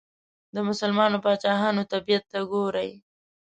[0.55, 2.89] د مسلمانو پاچاهانو طبیعت ته وګورئ.